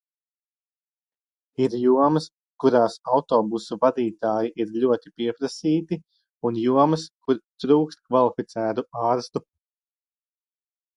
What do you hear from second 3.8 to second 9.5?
vadītāji ir ļoti pieprasīti, un jomas, kur trūkst kvalificētu ārstu.